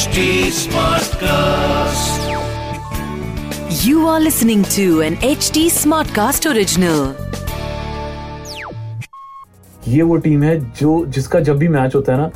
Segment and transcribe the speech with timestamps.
[0.00, 0.22] HD
[0.56, 2.20] Smartcast.
[3.86, 7.00] You are listening to an HD Smartcast original.
[9.88, 12.30] ये वो team है जो जिसका जब भी मैच होता है ना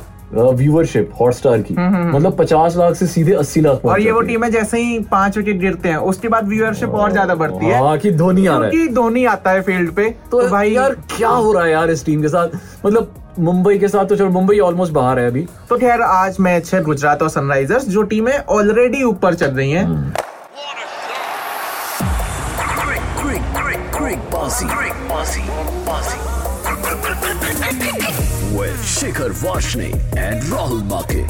[0.51, 4.43] व्यूअरशिप हॉटस्टार की मतलब 50 लाख से सीधे 80 लाख हम्म, और ये वो टीम
[4.43, 7.97] है। जैसे ही पाँच विकेट गिरते हैं उसके बाद व्यूअरशिप और ज़्यादा बढ़ती है। हाँ
[7.97, 10.95] कि धोनी आ रहा है। क्योंकि धोनी आता है फ़ील्ड पे तो, तो भाई यार
[11.17, 12.49] क्या हो रहा है यार इस टीम के साथ?
[12.85, 16.73] मतलब मुंबई के साथ तो चलो मुंबई ऑलमोस्ट बाहर है अभी तो खैर आज मैच
[16.73, 20.13] है गुजरात और सनराइजर्स जो टीमें ऑलरेडी ऊपर चल रही हैं हम्म।
[28.55, 31.27] with Shikhar Vashne and Rahul Make.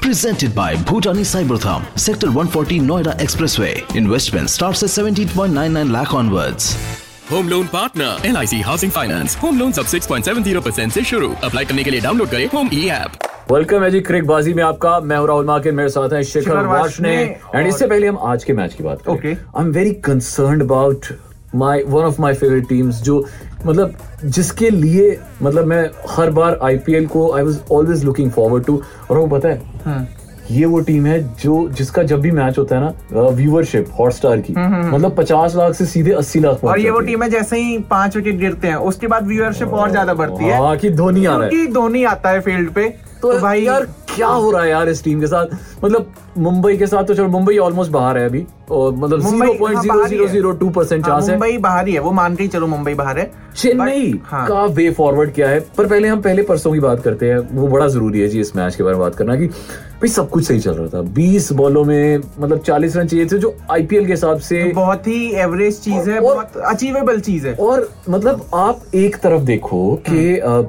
[0.00, 3.96] Presented by Bhutani Cybertham, Sector 140 Noida Expressway.
[3.96, 6.95] Investment starts at 17.99 lakh onwards.
[7.30, 11.30] Home loan partner L I C housing finance home loan सब 6.70 परसेंट ऐसी शुरू.
[11.44, 14.62] अप्लाई करने के लिए डाउनलोड करें home ई app welcome है जी क्रिक बाजी में
[14.64, 17.14] आपका। मैं हूँ राहुल मार्किन मेरे साथ हैं शिखर वाशने
[17.54, 19.34] एंड इससे पहले हम आज के मैच की बात Okay.
[19.56, 21.06] I am very concerned about
[21.54, 23.18] my one of my favourite teams जो
[23.66, 28.82] मतलब जिसके लिए मतलब मैं हर बार आईपीएल को I was always looking forward to
[29.10, 30.06] और वो पता है हाँ।
[30.50, 34.52] ये वो टीम है जो जिसका जब भी मैच होता है ना व्यूअरशिप हॉटस्टार की
[34.52, 38.16] मतलब 50 लाख से सीधे 80 लाख और ये वो टीम है। जैसे ही पाँच
[38.16, 41.66] विकेट गिरते हैं उसके बाद व्यूअरशिप और ज़्यादा बढ़ती है। बाकी धोनी आ रहा है।
[41.72, 42.88] धोनी आता है फ़ील्ड पे
[43.22, 45.46] तो भाई यार क्या हो रहा है यार इस टीम के साथ?
[45.84, 49.58] मतलब मुंबई के साथ तो चलो मुंबई ऑलमोस्ट बाहर है अभी। और मतलब मुंबई- ज़ीरो
[49.58, 50.26] पॉइंट हाँ, ज़ीरो ही zero.
[50.28, 53.18] Zero two percent chance Mumbai बाहर ही है वो मान के ही चलो मुंबई बाहर
[53.18, 55.66] है। चेन्नई हाँ। का वे फॉरवर्ड क्या है?
[55.78, 58.56] पर पहले हम पहले परसों की बात करते हैं वो बड़ा ज़रूरी है जी इस
[58.56, 61.52] मैच के बारे में बात करना कि भाई सब कुछ सही चल रहा था। 20
[61.52, 65.80] बॉलों में मतलब 40 रन चाहिए थे जो आईपीएल के हिसाब से। बहुत ही एवरेज
[65.80, 70.66] चीज़ है बहुत अचीवेबल चीज़ है। और मतलब आप एक तरफ़ देखो कि हम्म।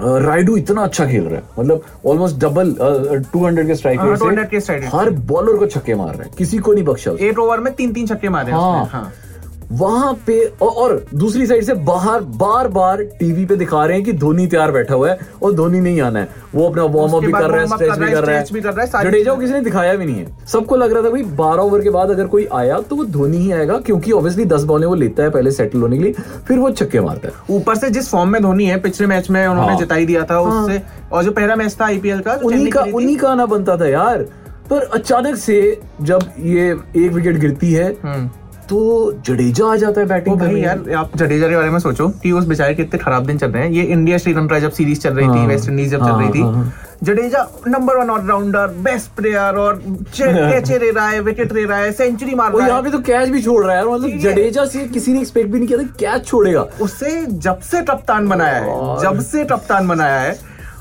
[0.00, 2.74] राइडू इतना अच्छा खेल रहा है। मतलब ऑलमोस्ट डबल
[3.32, 5.94] टू हंड्रेड के स्ट्राइक हाँ, रेट 200 के strike से। rate हर बॉलर को छक्के
[5.94, 8.84] मार रहा है। किसी को नहीं बख्शा। एट ओवर में तीन तीन छक्के मारे हाँ,
[8.86, 9.12] हाँ।
[9.72, 14.12] वहाँ पे और, दूसरी साइड से बाहर बार बार टीवी पे दिखा रहे हैं कि
[14.12, 17.32] धोनी तैयार बैठा हुआ है और धोनी नहीं आना है। वो अपना वार्म अप भी
[17.32, 20.06] कर रहा है स्ट्रेच भी कर रहा है, है जडेजा को किसी ने दिखाया भी
[20.06, 22.96] नहीं है। सबको लग रहा था भाई बारह ओवर के बाद अगर कोई आया तो
[22.96, 26.04] वो धोनी ही आएगा क्योंकि ऑब्वियसली दस बॉलें वो लेता है पहले सेटल होने के
[26.04, 26.12] लिए
[26.48, 29.46] फिर वो छक्के मारता है। ऊपर से जिस फॉर्म में धोनी है पिछले मैच में
[29.46, 32.86] उन्होंने हाँ। जिताई दिया था उससे और जो पहला मैच था आईपीएल का उन्हीं का
[32.94, 34.26] उन्हीं का आना बनता था यार।
[34.70, 37.92] पर अचानक से जब ये एक विकेट गिरती है
[38.68, 38.78] तो
[39.26, 42.32] जडेजा आ जाता है तो बैटिंग भाई यार आप जडेजा के बारे में सोचो कि
[42.32, 45.14] उस बेचारे के इतने खराब दिन चल रहे हैं ये इंडिया श्रीलंका जब सीरीज़ चल
[45.14, 46.72] रही थी हाँ। वेस्ट इंडीज जब चल हाँ, रही थी हाँ, हाँ।
[47.04, 49.76] Jadeja number one all-rounder best player और
[50.14, 52.98] कैचे ले रहा है विकेट ले रहा है सेंचुरी मार रहा यहाँ है पे तो
[53.02, 55.86] कैच भी छोड़ रहा है मतलब जडेजा से किसी ने एक्सपेक्ट भी नहीं किया था
[56.00, 60.38] कैच छोड़ेगा उससे जब से कप्तान बनाया है जब से कप्तान बनाया है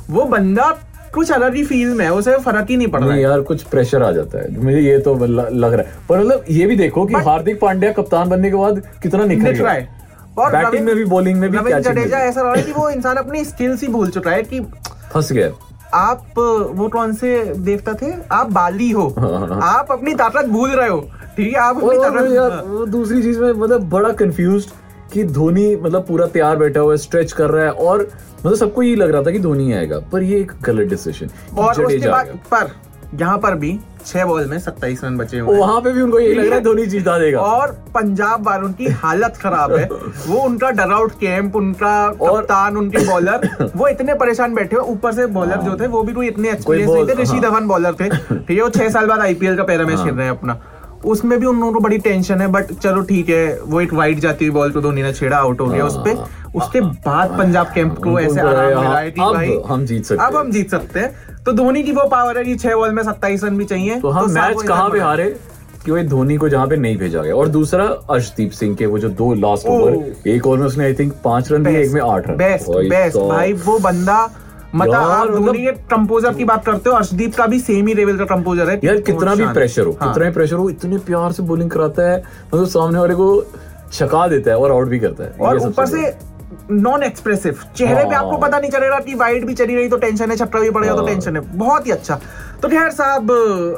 [0.09, 0.69] वो बंदा
[1.13, 3.63] कुछ अलग ही फील में है उसे फ़र्क ही नहीं पड़ रहा है। यार कुछ
[3.63, 7.05] प्रेशर आ जाता है। मुझे ये तो लग रहा है। पर मतलब ये भी देखो
[7.05, 9.95] कि हार्दिक पांड्या कप्तान बनने के बाद कितना निखर दिख रहा है।
[10.37, 13.15] और बैटिंग में भी बॉलिंग में भी रविंद्र जडेजा ऐसा रहा है कि वो इंसान
[13.15, 14.59] अपनी स्किल्स ही भूल चुका है कि
[15.13, 15.49] फंस गया।
[15.93, 16.33] आप
[16.75, 18.11] वो कौन से देवता थे?
[18.31, 19.07] आप बाली हो।
[19.63, 20.99] आप अपनी ताकत भूल रहे हो।
[21.37, 24.65] ठीक है आप अपनी ताकत दूसरी चीज़ में मतलब बड़ा कंफ्यूज
[25.13, 28.07] कि धोनी मतलब पूरा तैयार बैठा हुआ है स्ट्रेच कर रहा है और
[28.45, 31.83] मतलब सबको ये लग रहा था कि धोनी आएगा पर ये एक गलत डिसीज़न और
[31.85, 32.71] उसके बाद पर
[33.19, 36.33] यहाँ पर भी छह बॉल में सत्ताईस रन बचे हुए वहाँ पे भी उनको यही
[36.33, 39.85] लग रहा है धोनी जीता देगा। और पंजाब वालों की हालत खराब है।
[40.27, 44.85] वो उनका डर आउट कैंप उनका और- तान उनके बॉलर वो इतने परेशान बैठे हुए
[44.91, 47.67] ऊपर से बॉलर जो थे वो भी कोई इतने एक्सपीरियंस नहीं थे ऋषि हाँ। धवन
[47.67, 50.37] बॉलर थे। ठीक है वो छह साल बाद आईपीएल का पहला मैच खेल रहे हैं
[50.37, 50.59] अपना।
[51.07, 54.19] उसमें भी उन लोगों को बड़ी टेंशन है बट चलो ठीक है वो एक वाइड
[54.19, 56.13] जाती हुई बॉल को धोनी ने छेड़ा आउट हो गया उस पे
[56.59, 60.05] उसके बाद पंजाब कैंप को ऐसे आराम हाँ, मिला है कि अब भाई हम जीत
[60.05, 62.75] सकते अब हैं। हम जीत सकते हैं। तो धोनी की वो पावर है कि छह
[62.75, 65.25] बॉल में सत्ताईस रन भी चाहिए। तो हम मैच कहाँ पे हारे?
[65.85, 68.99] कि भाई धोनी को जहाँ पे नहीं भेजा गया। और दूसरा अर्शदीप सिंह के वो
[68.99, 72.01] जो दो लास्ट ओवर एक ओवर में उसने आई थिंक पाँच रन दिए एक में
[72.01, 74.19] आठ रन। बेस्ट बेस्ट भाई वो बंदा
[74.75, 77.93] मतलब आप मतलब- धोनी के कंपोजर की बात करते हो अर्शदीप का भी सेम ही
[77.93, 80.97] लेवल का कंपोजर है यार कितना भी प्रेशर हो हाँ। कितना भी प्रेशर हो इतने
[81.07, 82.17] प्यार से बॉलिंग कराता है
[82.53, 83.29] मतलब सामने वाले को
[83.93, 86.11] छका देता है और आउट भी करता है और ऊपर से
[86.71, 89.97] नॉन एक्सप्रेसिव चेहरे पे हाँ। आपको पता नहीं चलेगा कि वाइड भी चली रही तो
[89.97, 92.19] टेंशन है छक्का भी पड़ेगा तो हाँ। टेंशन है बहुत ही अच्छा
[92.61, 93.31] तो खैर साहब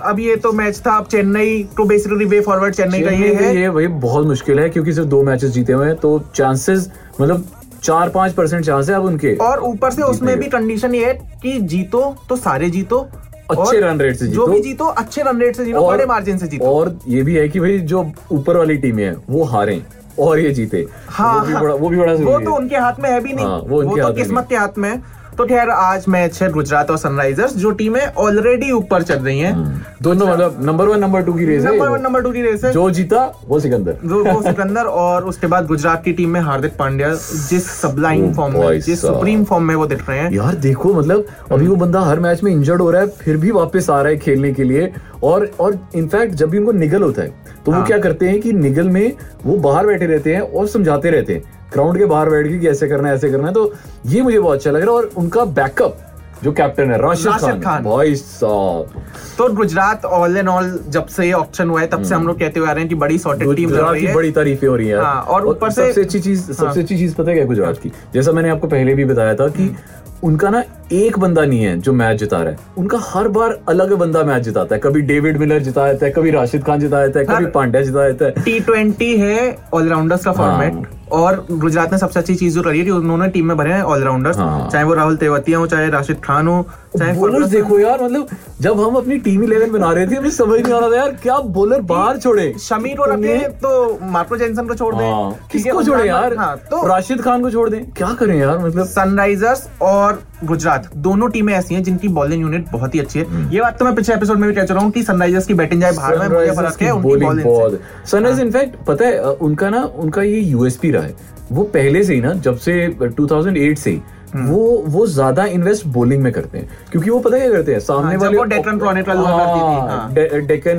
[0.04, 3.56] अब ये तो मैच था अब चेन्नई तो बेसिकली वे फॉरवर्ड चेन्नई का ये है
[3.58, 6.90] ये भाई बहुत मुश्किल है क्योंकि सिर्फ़ दो मैचेस जीते हुए हैं तो चांसेस
[7.22, 7.46] मतलब
[7.84, 11.14] चार पाँच परसेंट चांस है अब उनके। और ऊपर से उसमें भी कंडीशन ये है
[11.44, 13.08] कि जीतो तो सारे जीतो।
[13.52, 16.38] अच्छे रन रेट से जीतो जो भी जीतो। अच्छे रन रेट से जीतो बड़े मार्जिन
[16.38, 19.82] से जीतो। और ये भी है कि भाई जो ऊपर वाली टीमें हैं वो हारे
[20.20, 23.10] और ये जीते। हाँ वो भी बड़ा वो भी बड़ा वो तो उनके हाथ में
[23.10, 25.02] है भी नहीं। हाँ, वो वो, तो किस्मत के हाथ में है।
[25.40, 29.54] तो खैर आज मैच है गुजरात और सनराइजर्स जो टीमें ऑलरेडी ऊपर चल रही हैं।
[30.02, 32.64] दोनों मतलब नंबर वन नंबर टू की रेस है नंबर वन नंबर टू की रेस
[32.64, 36.40] है। जो जीता वो सिकंदर। जो वो सिकंदर और उसके बाद गुजरात की टीम में
[36.42, 40.32] हार्दिक पांड्या जिस सबलाइन Oh फॉर्म में जिस सुप्रीम फॉर्म में वो दिख रहे हैं।
[40.32, 43.52] यार देखो मतलब अभी वो बंदा हर मैच में इंजर्ड हो रहा है फिर भी
[43.52, 44.92] वापस आ रहा है खेलने के लिए।
[45.24, 47.34] और और इनफैक्ट जब भी उनको निगल होता है
[47.66, 47.80] तो हाँ.
[47.82, 49.14] वो। क्या करते हैं कि निगल में
[49.46, 51.44] वो बाहर बैठे रहते हैं और समझाते रहते हैं
[51.74, 53.72] ग्राउंड के बाहर बैठ के कि ऐसे करना है ऐसे करना है तो
[54.06, 55.98] ये मुझे बहुत अच्छा लग रहा है और उनका बैकअप
[56.44, 59.02] जो कैप्टन है राशिद खान, खान। भाई साहब
[59.38, 62.40] तो गुजरात ऑल एंड ऑल जब से ये ऑप्शन हुआ है तब से हम लोग
[62.40, 64.88] कहते हुए आ रहे हैं कि बड़ी सॉर्टेड टीम गुजरात की बड़ी तारीफें हो रही
[64.88, 67.46] हैं हाँ, और ऊपर से- सबसे अच्छी चीज़ सबसे हाँ। अच्छी चीज़ पता है क्या
[67.46, 69.76] गुजरात की जैसा मैंने आपको पहले भी बताया था कि
[70.24, 73.94] उनका ना एक बंदा नहीं है जो मैच जिता रहा है। उनका हर बार अलग
[73.94, 77.20] बंदा मैच जिताता है। कभी डेविड मिलर जिता देता है कभी राशिद खान जिता देता
[77.20, 81.98] है कभी पांड्या जिता देता है। टी ट्वेंटी है ऑलराउंडर्स का फॉर्मेट और गुजरात ने
[81.98, 84.84] सबसे अच्छी चीज़ जो करी है कि उन्होंने टीम में भरे हैं ऑलराउंडर्स हाँ। चाहे
[84.86, 86.66] वो राहुल तेवतिया हो चाहे राशिद खान हो
[86.98, 88.28] चाहे बॉलर्स देखो यार मतलब
[88.62, 91.12] जब हम अपनी टीम इलेवन बना रहे थे हमें समझ नहीं आ रहा था यार
[91.24, 95.84] क्या बॉलर बाहर छोड़े। शमीर को रखे तो मार्को जेंसन को छोड़ दें। हाँ, किसको
[95.84, 96.36] छोड़े यार?
[96.38, 101.30] हाँ, तो राशिद खान को छोड़ दें। क्या करें यार मतलब सनराइजर्स और गुजरात। दोनों
[101.30, 103.96] टीमें ऐसी हैं जिनकी बॉलिंग यूनिट बहुत ही अच्छी हम्म। है ये बात तो मैं
[103.96, 106.52] पिछले एपिसोड में भी कह चुका हूँ कि सनराइजर्स की बैटिंग जाए बाहर में मुझे
[106.52, 111.16] फ़र्क है उनकी बॉलिंग सनराइज इनफैक्ट पता है उनका ना उनका ये यूएसपी रहा है।
[111.52, 114.02] वो पहले से ही ना जब से 2008 से ही
[114.34, 117.80] हम्म। वो वो ज़्यादा इन्वेस्ट बोलिंग में करते हैं। क्योंकि वो पता क्या करते हैं?
[117.80, 120.78] सामने हाँ, वाले वो Deccan Chronicle हुआ करती थी, हाँ। डे- डेक्कन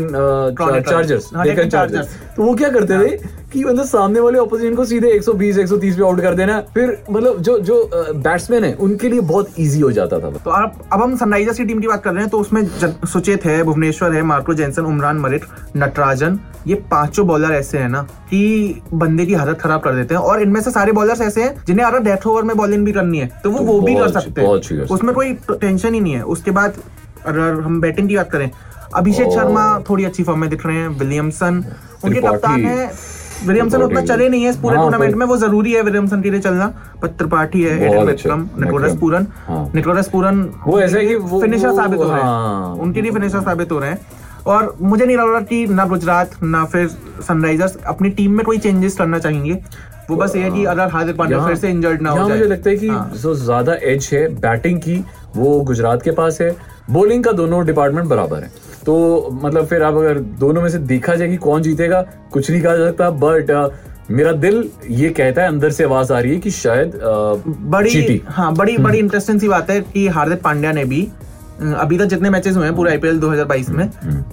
[0.60, 3.39] Chronicle, चार्जर्स हाँ, Deccan चार्जर्स हाँ। तो वो क्या करते थे?
[3.52, 7.38] कि मतलब सामने वाले ऑपोजिशन को सीधे 120 130 पे आउट कर देना। फिर मतलब
[7.40, 11.16] जो जो बैट्समैन है उनके लिए बहुत इजी हो जाता था। तो अब अब हम
[11.16, 12.62] सनराइजर्स की टीम की बात कर रहे हैं तो उसमें
[13.06, 15.44] सुचेत है भुवनेश्वर है मार्को जेंसन उमरान मलिक
[15.76, 20.22] नटराजन ये पाँचों बॉलर ऐसे हैं ना कि बंदे की हालत खराब कर देते हैं।
[20.22, 23.18] और इनमें से सारे बॉलर्स ऐसे हैं जिन्हें अगर डेथ ओवर में बॉलिंग भी करनी
[23.18, 26.22] है तो वो तो वो भी कर सकते हैं। उसमें कोई टेंशन ही नहीं है।
[26.34, 26.74] उसके बाद
[27.26, 28.50] अगर हम बैटिंग की बात करें
[28.94, 31.64] अभिषेक शर्मा थोड़ी अच्छी फॉर्म में दिख रहे हैं विलियमसन
[32.04, 32.90] उनके कप्तान है
[33.42, 36.30] विलियमसन उतना चले नहीं है इस पूरे हाँ, टूर्नामेंट में वो ज़रूरी है विलियमसन के
[36.30, 36.66] लिए चलना।
[37.02, 41.98] पर त्रिपाठी है एडन विक्रम निकोलस पूरन हाँ। निकोलस पूरन वो ऐसा है फिनिशर साबित
[41.98, 43.98] हो रहे हाँ। हैं। उनके लिए फिनिशर साबित हो रहे हैं।
[44.46, 46.88] और मुझे नहीं लग रहा कि ना गुजरात ना फिर
[47.28, 49.58] सनराइजर्स अपनी टीम में कोई चेंजेस करना चाहेंगे।
[50.10, 52.48] वो बस ये है कि अगर हार्दिक पांड्या फिर से इंजर्ड ना हो जाए मुझे
[52.50, 55.04] लगता है कि हाँ। जो ज़्यादा एज है बैटिंग की
[55.36, 56.54] वो गुजरात के पास है।
[56.90, 58.50] बॉलिंग का दोनों डिपार्टमेंट बराबर है।
[58.86, 62.00] तो मतलब फिर आप अगर दोनों में से देखा जाए कि कौन जीतेगा
[62.32, 63.50] कुछ नहीं कहा जा सकता बट
[64.10, 67.34] मेरा दिल ये कहता है अंदर से आवाज़ आ रही है कि शायद आ,
[67.70, 71.02] बड़ी जीटी हाँ बड़ी बड़ी इंटरेस्टिंग सी बात है कि हार्दिक पांड्या ने भी
[71.60, 73.88] अभी तक जितने मैचेस हुए हैं पूरे आईपीएल 2022 में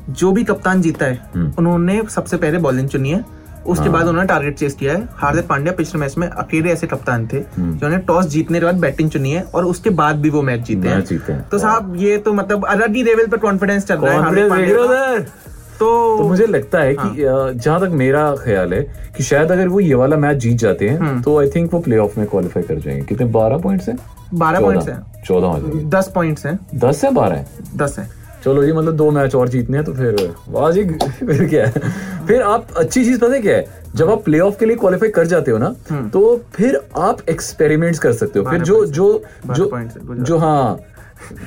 [0.09, 1.19] जो भी कप्तान जीता है
[1.59, 3.23] उन्होंने सबसे पहले बॉलिंग चुनी है।
[3.67, 7.27] उसके बाद उन्होंने टारगेट चेस किया है। हार्दिक पांड्या पिछले मैच में अकेले ऐसे कप्तान
[7.27, 10.61] थे जिन्होंने टॉस जीतने के बाद बैटिंग चुनी है और उसके बाद भी वो मैच
[10.61, 14.13] जीते हैं। हैं। तो साहब ये तो मतलब अलग ही लेवल पे कॉन्फिडेंस चल रहा
[14.13, 14.23] है
[14.71, 15.23] हो?
[15.79, 19.67] तो तो मुझे लगता है कि हाँ। जहाँ तक मेरा ख्याल है कि शायद अगर
[19.67, 22.63] वो ये वाला मैच जीत जाते हम्म। हैं तो आई थिंक वो प्ले में क्वालिफाई
[22.63, 23.97] कर जाएँगे। कितने बारह पॉइंट्स हैं?
[24.33, 27.47] 12 पॉइंट्स हैं। चौदह हो जाएँगे। दस पॉइंट्स हैं। दस है बारह है?
[27.75, 28.09] दस हैं।
[28.43, 31.91] चलो जी मतलब दो मैच और जीतने हैं तो फिर वाह जी फिर क्या है
[32.27, 35.25] फिर आप अच्छी चीज़ पता है क्या है जब आप प्ले के लिए क्वालिफाई कर
[35.25, 35.75] जाते हो ना
[36.09, 36.21] तो
[36.53, 39.23] फिर आप एक्सपेरिमेंट्स कर सकते हो फिर हम्म। जो जो
[39.55, 39.71] जो।
[40.23, 40.79] जो हाँ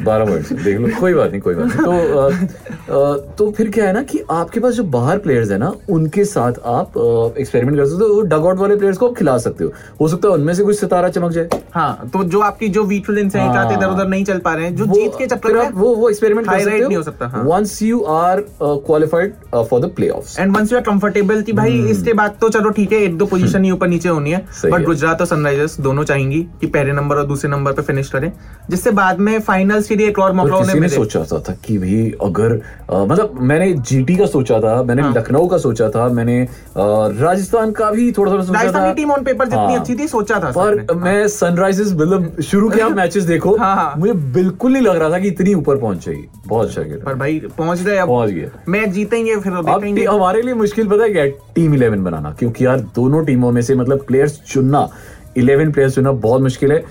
[0.05, 3.71] बारह पॉइंट्स देख लो कोई बात नहीं कोई बात नहीं। तो अ, अ, तो फिर
[3.71, 6.99] क्या है ना कि आपके पास जो बाहर प्लेयर्स है ना उनके साथ आप
[7.39, 10.29] एक्सपेरिमेंट कर सकते हो डग आउट वाले प्लेयर्स को आप खिला सकते हो। हो सकता
[10.29, 13.75] है उनमें से कुछ सितारा चमक जाए। हाँ तो जो आपकी जो हैं एक आते
[13.75, 16.49] इधर उधर नहीं चल पा रहे हैं जो जीत के चक्कर में वो वो एक्सपेरिमेंट
[16.49, 20.79] कर सकते नहीं हो सकता। Once you are qualified for the playoffs and once you
[20.79, 23.89] are comfortable कि भाई इसके बाद तो चलो ठीक है एक दो पोजीशन ही ऊपर
[23.89, 27.73] नीचे होनी है। बट गुजरात और सनराइजर्स दोनों चाहेंगी कि पहले नंबर और दूसरे नंबर
[27.73, 28.33] पे फिनिश करें
[28.71, 32.13] जिससे बाद में फाइनल्स के लिए एक और मौका उन्हें सोचा था, था कि भाई
[32.25, 32.53] अगर
[32.91, 36.37] अ, मतलब मैंने जीटी का सोचा था मैंने हाँ। लखनऊ का सोचा था मैंने
[36.77, 39.95] राजस्थान का भी थोड़ा थोड़ा सोचा राजस्थान था की टीम ऑन पेपर जितनी हाँ। अच्छी
[39.95, 44.13] थी सोचा था पर मैं सनराइजर्स मतलब शुरू के आप मैचेस देखो हाँ, हाँ। मुझे
[44.39, 47.39] बिल्कुल नहीं लग रहा था कि इतनी ऊपर पहुँच जाएगी। बहुत अच्छा खेला। पर भाई
[47.59, 51.11] पहुँच गए अब। पहुँच गए। मैच जीतेंगे फिर अब देखेंगे। हमारे लिए मुश्किल पता है
[51.11, 54.89] क्या टीम इलेवन बनाना क्योंकि यार दोनों टीमों में से मतलब प्लेयर्स चुनना
[55.37, 56.83] इलेवन प्लेयर्स चुनना बहुत मुश्किल है।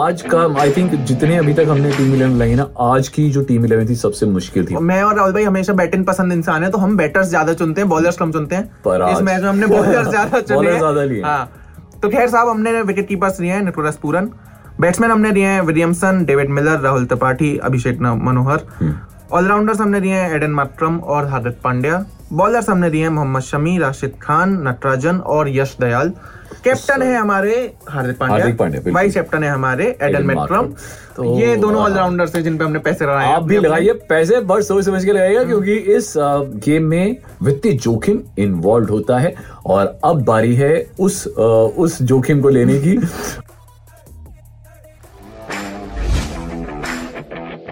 [0.00, 3.40] आज का आई थिंक जितने अभी तक हमने टीम इलेवन लाई ना आज की जो
[3.44, 6.70] टीम इलेवन थी सबसे मुश्किल थी। मैं और राहुल भाई हमेशा बैटिंग पसंद इंसान है
[6.70, 9.66] तो हम बैटर्स ज़्यादा चुनते हैं बॉलर्स कम चुनते हैं। पर इस मैच में हमने
[9.66, 11.50] बॉलर ज़्यादा चुने ज़्यादा लिए। हाँ।
[12.02, 14.30] तो खैर साहब हमने विकेट कीपर्स लिए हैं निकोलस पूरन
[14.80, 18.64] बैट्समैन हमने लिए हैं Williamson David Miller Rahul Tripathi Abhishek Manohar.
[19.32, 22.04] All-rounders हमने दिए हैं एडन माक्रम और हार्दिक पांड्या
[22.34, 26.12] बॉलर्स हमने दिए हैं मोहम्मद शमी राशिद खान नटराजन और यश दयाल
[26.64, 27.52] कैप्टन है हमारे
[27.88, 30.66] हार्दिक पांड्या। वाइस कैप्टन है हमारे एडल मैक्रम।
[31.16, 34.40] तो ये दोनों ऑलराउंडर्स ऑलराउंडर है जिन पे हमने पैसे लगाए आप भी लगाइए पैसे
[34.40, 36.12] बस सोच समझ के लगाइएगा क्योंकि इस
[36.66, 39.34] गेम में वित्तीय जोखिम इन्वॉल्व होता है
[39.66, 42.96] और अब बारी है उस उस जोखिम को लेने की।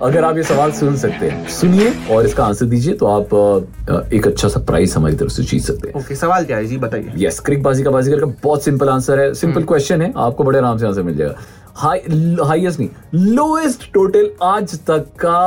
[0.02, 4.26] अगर आप ये सवाल सुन सकते हैं सुनिए और इसका आंसर दीजिए तो आप एक
[4.26, 6.64] अच्छा सा प्राइस हमारी तरफ़ से जीत सकते हैं। ओके सवाल क्या है?
[6.66, 10.12] जी बताइए। यस क्रिक बाजी का बाजीगर का बहुत सिंपल आंसर है। सिंपल क्वेश्चन है
[10.16, 11.34] आपको बड़े आराम से आंसर मिल जाएगा।
[11.76, 11.98] हाई
[12.44, 15.40] हाईएस्ट नहीं लोएस्ट टोटल आज तक का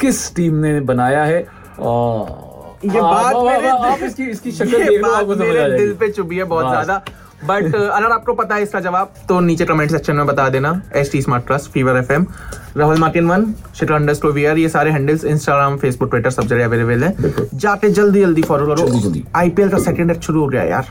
[0.00, 1.46] किस टीम ने बनाया है?
[1.80, 6.08] और ये बात मेरे आप- आप दिल- इसकी इसकी शक्ल ये बात मेरे दिल पे
[6.08, 7.02] चुभी है बहुत ज़्यादा।
[7.48, 11.12] बट अगर आपको पता है इसका जवाब तो नीचे कमेंट सेक्शन में बता देना S
[11.12, 12.26] T smart trust fever F M
[12.76, 17.04] Rahul Martin one शिटर अंडर वीआर ये सारे हैंडल्स इंस्टाग्राम फेसबुक ट्विटर सब जगह अवेलेबल
[17.04, 17.14] है।
[17.54, 20.90] जाके जल्दी जल्दी फॉलो करो। आईपीएल का सेकंड एक्ट शुरू हो गया यार